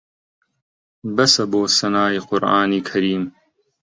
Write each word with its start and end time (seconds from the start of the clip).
بەسە 1.15 1.43
بۆ 1.51 1.61
سەنای 1.77 2.23
قورئانی 2.27 2.85
کەریم 2.89 3.23